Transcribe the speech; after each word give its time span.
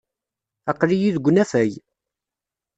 Aql-iyi 0.71 1.09
deg 1.15 1.25
unafag. 1.29 1.71